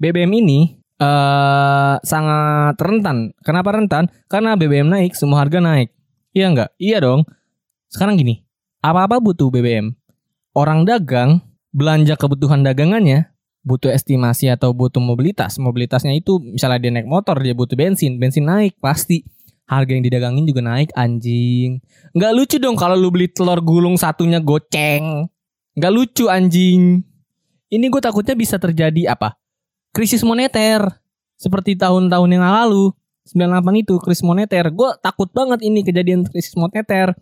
BBM 0.01 0.41
ini 0.41 0.82
eh 0.98 1.96
sangat 2.01 2.82
rentan. 2.82 3.29
Kenapa 3.46 3.77
rentan? 3.77 4.10
Karena 4.25 4.58
BBM 4.58 4.89
naik, 4.89 5.13
semua 5.13 5.46
harga 5.46 5.62
naik. 5.62 5.93
Iya 6.34 6.50
enggak? 6.50 6.70
Iya 6.82 6.98
dong. 7.05 7.29
Sekarang 7.93 8.17
gini, 8.17 8.41
apa-apa 8.82 9.22
butuh 9.22 9.53
BBM. 9.53 9.93
Orang 10.58 10.89
dagang 10.89 11.46
belanja 11.70 12.17
kebutuhan 12.17 12.65
dagangannya 12.65 13.29
butuh 13.62 13.93
estimasi 13.93 14.50
atau 14.50 14.74
butuh 14.74 14.98
mobilitas. 14.98 15.62
Mobilitasnya 15.62 16.17
itu 16.17 16.41
misalnya 16.41 16.82
dia 16.82 16.89
naik 16.89 17.05
motor, 17.05 17.38
dia 17.38 17.53
butuh 17.53 17.77
bensin, 17.77 18.17
bensin 18.17 18.50
naik 18.50 18.82
pasti. 18.82 19.22
Harga 19.63 19.91
yang 19.96 20.03
didagangin 20.03 20.43
juga 20.43 20.62
naik 20.62 20.91
anjing. 20.93 21.79
Nggak 22.12 22.32
lucu 22.36 22.58
dong 22.60 22.75
kalau 22.75 23.00
lu 23.00 23.10
beli 23.10 23.32
telur 23.32 23.63
gulung 23.63 23.96
satunya 23.96 24.43
goceng. 24.43 25.32
Nggak 25.74 25.93
lucu 25.93 26.27
anjing. 26.27 27.01
Ini 27.74 27.86
gue 27.89 28.01
takutnya 28.03 28.38
bisa 28.38 28.62
terjadi 28.62 29.15
apa? 29.15 29.39
Krisis 29.96 30.22
moneter. 30.22 30.84
Seperti 31.39 31.74
tahun-tahun 31.74 32.29
yang 32.29 32.46
lalu. 32.46 32.93
98 33.24 33.82
itu 33.88 33.96
krisis 34.03 34.22
moneter. 34.22 34.67
Gue 34.70 34.91
takut 35.00 35.32
banget 35.32 35.63
ini 35.63 35.82
kejadian 35.82 36.27
krisis 36.27 36.53
moneter. 36.60 37.15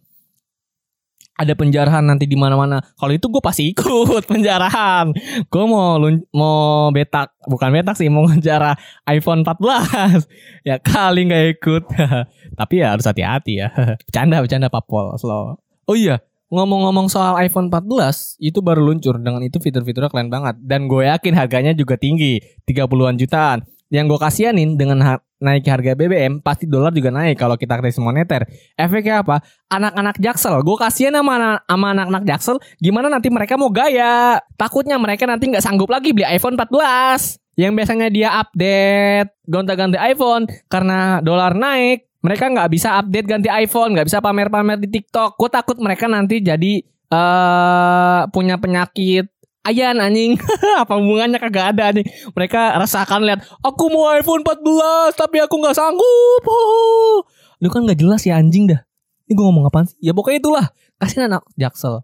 Ada 1.40 1.58
penjarahan 1.58 2.06
nanti 2.06 2.28
di 2.30 2.38
mana-mana. 2.38 2.84
Kalau 3.00 3.14
itu 3.16 3.26
gue 3.32 3.42
pasti 3.42 3.72
ikut 3.72 4.24
penjarahan. 4.32 5.10
Gue 5.48 5.64
mau 5.66 5.98
mau 6.36 6.92
betak, 6.94 7.34
bukan 7.48 7.70
betak 7.72 7.96
sih, 7.98 8.12
mau 8.12 8.28
ngejar 8.28 8.78
iPhone 9.10 9.42
14. 9.48 10.28
ya 10.70 10.78
kali 10.78 11.32
nggak 11.32 11.46
ikut. 11.58 11.84
Tapi 12.60 12.74
ya 12.84 12.94
harus 12.94 13.08
hati-hati 13.08 13.64
ya. 13.64 13.74
Bercanda, 14.06 14.44
bercanda 14.44 14.68
papol 14.68 15.16
slow. 15.18 15.58
Oh 15.90 15.98
iya, 15.98 16.22
ngomong-ngomong 16.52 17.08
soal 17.08 17.40
iPhone 17.40 17.72
14 17.72 18.36
itu 18.44 18.60
baru 18.60 18.84
luncur 18.84 19.16
dengan 19.16 19.40
itu 19.40 19.56
fitur-fiturnya 19.64 20.12
keren 20.12 20.28
banget 20.28 20.60
dan 20.60 20.92
gue 20.92 21.08
yakin 21.08 21.32
harganya 21.32 21.72
juga 21.72 21.96
tinggi 21.96 22.44
30-an 22.68 23.16
jutaan 23.16 23.64
yang 23.92 24.08
gue 24.08 24.16
kasihanin 24.16 24.80
dengan 24.80 25.04
ha- 25.04 25.24
naik 25.44 25.68
harga 25.68 26.00
BBM 26.00 26.40
pasti 26.40 26.64
dolar 26.64 26.96
juga 26.96 27.12
naik 27.12 27.36
kalau 27.36 27.60
kita 27.60 27.76
krisis 27.76 28.00
moneter. 28.00 28.48
Efeknya 28.80 29.20
apa? 29.20 29.44
Anak-anak 29.68 30.16
jaksel. 30.24 30.56
Gue 30.64 30.80
kasihan 30.80 31.12
sama 31.12 31.60
sama 31.68 31.88
anak-anak 31.92 32.24
jaksel 32.24 32.56
gimana 32.80 33.12
nanti 33.12 33.28
mereka 33.28 33.60
mau 33.60 33.68
gaya? 33.68 34.40
Takutnya 34.56 34.96
mereka 34.96 35.28
nanti 35.28 35.52
nggak 35.52 35.62
sanggup 35.62 35.92
lagi 35.92 36.16
beli 36.16 36.24
iPhone 36.32 36.56
14 36.56 37.60
yang 37.60 37.76
biasanya 37.76 38.08
dia 38.08 38.32
update 38.40 39.44
gonta-ganti 39.44 40.00
iPhone 40.00 40.48
karena 40.72 41.20
dolar 41.20 41.52
naik 41.52 42.08
mereka 42.24 42.48
nggak 42.48 42.70
bisa 42.72 43.02
update 43.02 43.28
ganti 43.28 43.50
iPhone, 43.50 43.98
nggak 43.98 44.08
bisa 44.08 44.22
pamer-pamer 44.22 44.78
di 44.80 44.88
TikTok. 44.88 45.36
Gue 45.36 45.50
takut 45.52 45.76
mereka 45.82 46.06
nanti 46.08 46.40
jadi 46.40 46.80
eh 47.12 48.22
punya 48.32 48.56
penyakit 48.56 49.28
ayan 49.66 49.98
anjing. 50.02 50.38
Apa 50.82 50.98
hubungannya 50.98 51.38
kagak 51.38 51.76
ada 51.78 51.94
nih. 51.94 52.06
Mereka 52.34 52.80
rasakan 52.82 53.26
lihat, 53.26 53.42
aku 53.62 53.90
mau 53.94 54.10
iPhone 54.14 54.42
14 54.46 55.18
tapi 55.18 55.38
aku 55.42 55.56
nggak 55.62 55.76
sanggup. 55.78 56.44
Lu 57.62 57.68
kan 57.70 57.86
nggak 57.86 58.00
jelas 58.00 58.26
ya 58.26 58.42
anjing 58.42 58.70
dah. 58.70 58.82
Ini 59.30 59.38
gue 59.38 59.46
ngomong 59.46 59.70
apaan 59.70 59.88
sih? 59.88 59.98
Ya 60.02 60.12
pokoknya 60.12 60.40
itulah. 60.42 60.66
Kasihin 60.98 61.30
anak 61.30 61.46
jaksel. 61.56 62.04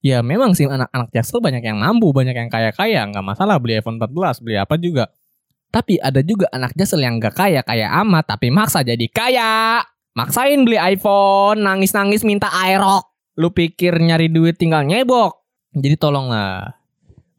Ya 0.00 0.24
memang 0.24 0.56
sih 0.56 0.64
anak-anak 0.64 1.12
jaksel 1.12 1.44
banyak 1.44 1.60
yang 1.60 1.76
mampu, 1.76 2.08
banyak 2.16 2.32
yang 2.32 2.48
kaya-kaya, 2.48 3.04
nggak 3.04 3.20
masalah 3.20 3.60
beli 3.60 3.76
iPhone 3.76 4.00
14, 4.00 4.40
beli 4.40 4.56
apa 4.56 4.74
juga. 4.80 5.12
Tapi 5.70 6.00
ada 6.00 6.24
juga 6.24 6.48
anak 6.50 6.74
jaksel 6.74 7.04
yang 7.04 7.22
gak 7.22 7.36
kaya 7.38 7.62
kaya 7.62 7.86
amat 8.02 8.34
tapi 8.34 8.50
maksa 8.50 8.82
jadi 8.82 9.06
kaya. 9.12 9.84
Maksain 10.18 10.66
beli 10.66 10.74
iPhone, 10.80 11.62
nangis-nangis 11.62 12.26
minta 12.26 12.50
aerok. 12.50 13.06
Lu 13.38 13.54
pikir 13.54 13.94
nyari 14.02 14.26
duit 14.26 14.58
tinggal 14.58 14.82
nyebok. 14.82 15.39
Jadi 15.74 15.94
tolonglah 15.94 16.74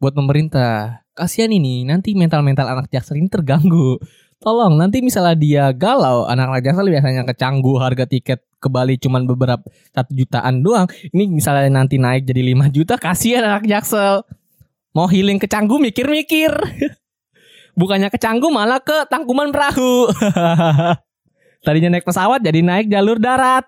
buat 0.00 0.16
pemerintah. 0.16 1.04
Kasihan 1.12 1.52
ini 1.52 1.84
nanti 1.84 2.16
mental-mental 2.16 2.64
anak 2.64 2.88
jaksel 2.88 3.20
ini 3.20 3.28
terganggu. 3.28 4.00
Tolong 4.42 4.74
nanti 4.74 5.04
misalnya 5.04 5.36
dia 5.36 5.64
galau 5.70 6.24
anak-anak 6.24 6.64
jaksel 6.64 6.88
biasanya 6.88 7.22
kecanggu 7.28 7.78
harga 7.78 8.08
tiket 8.08 8.40
ke 8.58 8.68
Bali 8.72 8.96
cuman 8.96 9.28
beberapa 9.28 9.62
satu 9.92 10.16
jutaan 10.16 10.64
doang. 10.64 10.88
Ini 11.12 11.28
misalnya 11.28 11.68
nanti 11.68 12.00
naik 12.00 12.24
jadi 12.24 12.40
5 12.56 12.72
juta 12.74 12.94
kasihan 12.96 13.44
anak 13.44 13.68
jaksel. 13.68 14.24
Mau 14.96 15.06
healing 15.06 15.36
kecanggu 15.36 15.76
mikir-mikir. 15.76 16.52
Bukannya 17.80 18.08
kecanggu 18.12 18.48
malah 18.48 18.80
ke 18.80 19.08
tangkuman 19.08 19.52
perahu. 19.52 20.08
Tadinya 21.64 21.94
naik 21.94 22.04
pesawat 22.04 22.42
jadi 22.42 22.60
naik 22.60 22.90
jalur 22.90 23.20
darat. 23.22 23.64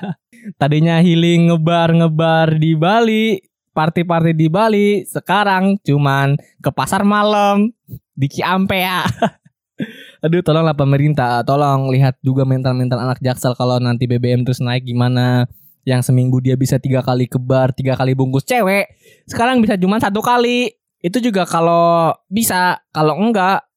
Tadinya 0.60 1.00
healing 1.00 1.50
ngebar-ngebar 1.50 2.56
di 2.56 2.76
Bali, 2.76 3.40
party-party 3.74 4.32
di 4.32 4.46
Bali, 4.46 5.02
sekarang 5.02 5.76
cuman 5.82 6.38
ke 6.62 6.70
pasar 6.70 7.02
malam 7.02 7.74
di 8.14 8.26
Ciampea. 8.30 9.02
Aduh 10.24 10.40
tolonglah 10.40 10.78
pemerintah, 10.78 11.42
tolong 11.42 11.90
lihat 11.90 12.16
juga 12.22 12.46
mental-mental 12.46 12.96
anak 12.96 13.18
jaksel 13.20 13.52
kalau 13.58 13.76
nanti 13.82 14.06
BBM 14.06 14.46
terus 14.46 14.62
naik 14.62 14.86
gimana. 14.86 15.50
Yang 15.84 16.08
seminggu 16.08 16.40
dia 16.40 16.56
bisa 16.56 16.80
tiga 16.80 17.04
kali 17.04 17.28
kebar, 17.28 17.76
tiga 17.76 17.92
kali 17.92 18.16
bungkus 18.16 18.48
cewek. 18.48 18.88
Sekarang 19.28 19.60
bisa 19.60 19.76
cuma 19.76 20.00
satu 20.00 20.24
kali. 20.24 20.72
Itu 21.04 21.20
juga 21.20 21.44
kalau 21.44 22.16
bisa, 22.32 22.80
kalau 22.88 23.20
enggak 23.20 23.68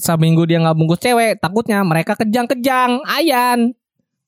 seminggu 0.00 0.48
dia 0.48 0.56
nggak 0.64 0.72
bungkus 0.72 1.04
cewek, 1.04 1.36
takutnya 1.36 1.84
mereka 1.84 2.16
kejang-kejang, 2.16 3.04
ayan. 3.04 3.76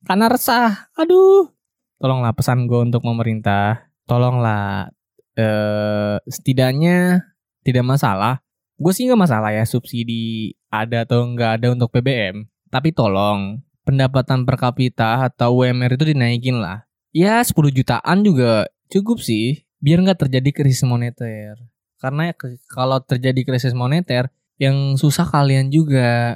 Karena 0.05 0.29
resah. 0.29 0.93
Aduh. 0.93 1.49
Tolonglah 1.97 2.37
pesan 2.37 2.69
gue 2.69 2.81
untuk 2.85 3.01
pemerintah. 3.01 3.89
Tolonglah 4.05 4.93
eh 5.39 6.17
setidaknya 6.29 7.25
tidak 7.63 7.85
masalah. 7.87 8.43
Gue 8.77 8.93
sih 8.93 9.07
nggak 9.07 9.23
masalah 9.23 9.55
ya 9.55 9.63
subsidi 9.63 10.57
ada 10.69 11.07
atau 11.07 11.23
nggak 11.29 11.63
ada 11.63 11.67
untuk 11.73 11.95
BBM. 11.95 12.49
Tapi 12.73 12.91
tolong 12.91 13.63
pendapatan 13.87 14.43
per 14.49 14.57
kapita 14.59 15.27
atau 15.27 15.63
UMR 15.63 15.95
itu 15.95 16.11
dinaikin 16.11 16.59
lah. 16.59 16.87
Ya 17.13 17.45
10 17.45 17.53
jutaan 17.71 18.25
juga 18.25 18.67
cukup 18.89 19.21
sih 19.21 19.69
biar 19.83 20.01
nggak 20.03 20.27
terjadi 20.27 20.51
krisis 20.51 20.83
moneter. 20.89 21.59
Karena 22.01 22.35
kalau 22.67 22.99
terjadi 22.99 23.47
krisis 23.47 23.77
moneter 23.77 24.33
yang 24.59 24.99
susah 24.99 25.27
kalian 25.29 25.71
juga 25.71 26.35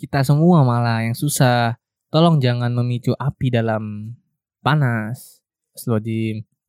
kita 0.00 0.24
semua 0.24 0.64
malah 0.64 1.04
yang 1.04 1.16
susah. 1.16 1.76
Tolong 2.12 2.40
jangan 2.40 2.72
memicu 2.72 3.16
api 3.16 3.48
dalam 3.52 4.16
panas. 4.60 5.40
Slow. 5.72 6.00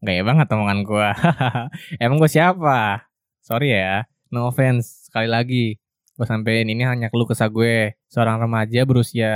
Gaya 0.03 0.21
banget 0.27 0.51
omongan 0.51 0.83
gua. 0.83 1.15
Emang 2.03 2.19
gua 2.19 2.27
siapa? 2.27 3.07
Sorry 3.39 3.71
ya. 3.71 4.03
No 4.27 4.51
offense. 4.51 5.07
Sekali 5.07 5.31
lagi. 5.31 5.65
Gue 6.13 6.27
sampein 6.29 6.69
ini 6.69 6.83
hanya 6.83 7.07
keluh 7.07 7.25
kesah 7.25 7.49
gue. 7.49 7.95
Seorang 8.11 8.37
remaja 8.43 8.83
berusia 8.85 9.31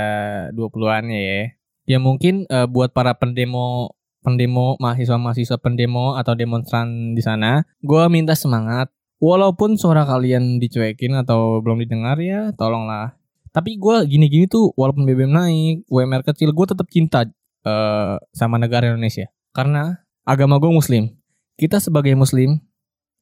20-an 0.52 1.10
ya. 1.10 1.56
Ya 1.88 1.98
mungkin 1.98 2.44
eh, 2.52 2.68
buat 2.68 2.92
para 2.92 3.16
pendemo 3.16 3.96
pendemo 4.20 4.76
mahasiswa-mahasiswa 4.76 5.56
pendemo 5.56 6.18
atau 6.20 6.36
demonstran 6.36 7.16
di 7.16 7.22
sana, 7.24 7.64
gua 7.80 8.12
minta 8.12 8.36
semangat. 8.36 8.92
Walaupun 9.18 9.74
suara 9.80 10.04
kalian 10.06 10.62
dicuekin 10.62 11.16
atau 11.16 11.58
belum 11.64 11.82
didengar 11.82 12.20
ya, 12.20 12.52
tolonglah. 12.54 13.18
Tapi 13.50 13.80
gua 13.80 14.04
gini-gini 14.04 14.46
tuh, 14.46 14.70
walaupun 14.76 15.08
BBM 15.08 15.32
naik, 15.32 15.76
UMR 15.90 16.22
kecil, 16.22 16.52
gue 16.52 16.66
tetap 16.68 16.86
cinta 16.92 17.26
eh, 17.64 18.16
sama 18.36 18.60
negara 18.60 18.92
Indonesia. 18.92 19.32
Karena 19.56 19.96
agama 20.28 20.60
gue 20.60 20.68
Muslim. 20.68 21.08
Kita 21.56 21.80
sebagai 21.80 22.12
Muslim 22.12 22.60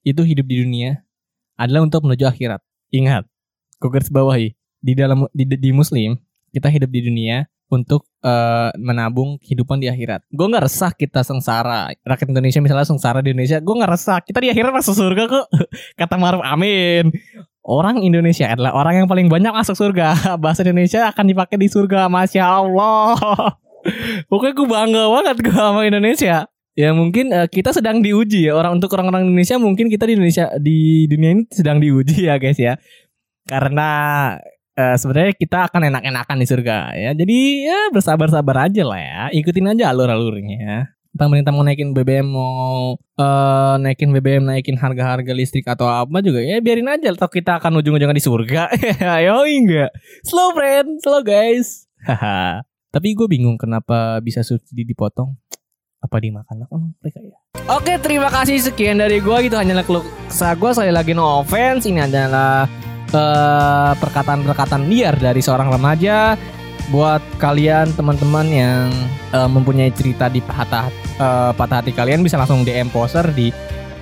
itu 0.03 0.27
hidup 0.27 0.51
di 0.51 0.67
dunia 0.67 1.07
adalah 1.55 1.87
untuk 1.87 2.03
menuju 2.03 2.27
akhirat. 2.27 2.59
Ingat, 2.91 3.31
gue 3.79 3.89
garis 3.95 4.11
bawahi 4.11 4.59
di 4.83 4.93
dalam 4.99 5.31
di, 5.31 5.47
di 5.47 5.71
Muslim 5.71 6.19
kita 6.51 6.67
hidup 6.67 6.91
di 6.91 7.07
dunia 7.07 7.47
untuk 7.67 8.07
eh, 8.23 8.71
menabung 8.79 9.39
kehidupan 9.43 9.83
di 9.83 9.91
akhirat. 9.91 10.27
Gue 10.31 10.47
nggak 10.47 10.67
resah 10.67 10.91
kita 10.95 11.23
sengsara. 11.27 11.91
Rakyat 12.03 12.29
Indonesia 12.31 12.61
misalnya 12.63 12.87
sengsara 12.87 13.23
di 13.23 13.35
Indonesia, 13.35 13.59
gue 13.59 13.75
nggak 13.75 13.93
resah. 13.93 14.19
Kita 14.23 14.39
di 14.43 14.51
akhirat 14.51 14.71
masuk 14.75 14.95
surga 14.95 15.23
kok. 15.27 15.47
Kata 16.01 16.15
Maruf 16.19 16.43
Amin. 16.43 17.11
Orang 17.67 17.99
Indonesia 17.99 18.47
adalah 18.47 18.79
orang 18.79 19.03
yang 19.03 19.09
paling 19.11 19.27
banyak 19.27 19.51
masuk 19.51 19.75
surga. 19.75 20.15
Bahasa 20.43 20.63
Indonesia 20.63 21.11
akan 21.11 21.25
dipakai 21.27 21.59
di 21.59 21.67
surga. 21.67 22.07
Masya 22.07 22.45
Allah. 22.47 23.19
Pokoknya 24.31 24.55
gue 24.55 24.69
bangga 24.71 25.05
banget 25.11 25.37
gue 25.43 25.55
sama 25.55 25.83
Indonesia. 25.83 26.47
Ya 26.77 26.93
mungkin 26.93 27.33
eh, 27.33 27.49
kita 27.49 27.73
sedang 27.73 28.05
diuji 28.05 28.53
ya 28.53 28.53
orang 28.53 28.77
untuk 28.77 28.93
orang-orang 28.93 29.33
Indonesia 29.33 29.57
mungkin 29.57 29.89
kita 29.89 30.05
di 30.05 30.13
Indonesia 30.13 30.53
di 30.61 31.09
dunia 31.09 31.33
ini 31.33 31.43
sedang 31.49 31.81
diuji 31.81 32.29
ya 32.29 32.37
guys 32.37 32.61
ya. 32.61 32.77
Karena 33.49 33.89
eh, 34.77 34.97
sebenarnya 35.01 35.33
kita 35.41 35.73
akan 35.73 35.89
enak-enakan 35.89 36.37
di 36.37 36.47
surga 36.47 36.77
ya. 36.93 37.11
Jadi 37.17 37.65
ya 37.65 37.89
bersabar-sabar 37.89 38.69
aja 38.69 38.85
lah 38.85 39.01
ya. 39.01 39.21
Ikutin 39.33 39.73
aja 39.73 39.89
alur-alurnya. 39.89 40.93
Pemerintah 41.17 41.49
mau 41.49 41.65
naikin 41.65 41.97
BBM 41.97 42.29
mau 42.29 43.01
eh, 43.01 43.75
naikin 43.81 44.13
BBM 44.13 44.45
naikin 44.45 44.77
harga-harga 44.77 45.33
listrik 45.33 45.65
atau 45.65 45.89
apa 45.89 46.21
juga 46.21 46.45
ya 46.45 46.61
biarin 46.61 46.93
aja 46.93 47.09
atau 47.09 47.33
kita 47.33 47.57
akan 47.57 47.81
ujung-ujungnya 47.81 48.13
di 48.13 48.21
surga. 48.21 48.69
Ayo 49.17 49.49
enggak. 49.49 49.97
Slow 50.29 50.53
friend, 50.53 51.01
slow 51.01 51.25
guys. 51.25 51.89
Haha. 52.05 52.69
Tapi 52.93 53.17
gue 53.17 53.25
bingung 53.33 53.57
kenapa 53.57 54.21
bisa 54.21 54.45
subsidi 54.45 54.85
dipotong. 54.85 55.41
Apa 56.07 56.23
dimakan 56.23 56.63
makan 56.63 56.95
mereka 57.03 57.19
ya? 57.19 57.35
Oke, 57.67 57.99
terima 57.99 58.31
kasih 58.31 58.63
sekian 58.63 59.03
dari 59.03 59.19
gue. 59.19 59.51
Itu 59.51 59.59
hanyalah 59.59 59.83
keluh 59.83 60.07
kesah 60.31 60.55
gue. 60.55 60.71
Sekali 60.71 60.95
lagi 60.95 61.19
no 61.19 61.43
offense. 61.43 61.91
Ini 61.91 62.07
adalah 62.07 62.71
eh, 63.11 63.93
perkataan-perkataan 63.99 64.87
liar 64.87 65.19
dari 65.19 65.43
seorang 65.43 65.75
remaja. 65.75 66.39
Buat 66.95 67.27
kalian 67.43 67.91
teman-teman 67.99 68.47
yang 68.47 68.87
eh, 69.35 69.51
mempunyai 69.51 69.91
cerita 69.91 70.31
di 70.31 70.39
patah 70.39 70.87
eh, 71.19 71.51
patah 71.59 71.83
hati 71.83 71.91
kalian 71.91 72.23
bisa 72.23 72.39
langsung 72.39 72.63
DM 72.63 72.87
poster 72.95 73.27
di 73.35 73.51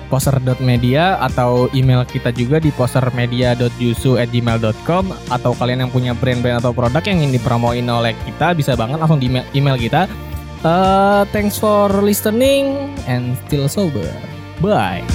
poster.media 0.05 1.17
atau 1.17 1.65
email 1.73 2.05
kita 2.05 2.29
juga 2.29 2.61
di 2.61 2.69
postermedia.yusu@gmail.com 2.69 5.05
atau 5.33 5.51
kalian 5.57 5.81
yang 5.85 5.91
punya 5.91 6.13
brand-brand 6.13 6.61
atau 6.61 6.77
produk 6.77 7.01
yang 7.01 7.25
ingin 7.25 7.41
dipromoin 7.41 7.89
oleh 7.89 8.13
kita 8.29 8.53
bisa 8.53 8.77
banget 8.77 9.01
langsung 9.01 9.17
di 9.17 9.33
email 9.57 9.81
kita. 9.81 10.05
Uh, 10.65 11.25
thanks 11.29 11.61
for 11.61 11.89
listening 12.01 12.73
and 13.05 13.37
still 13.45 13.69
sober. 13.69 14.09
Bye. 14.57 15.05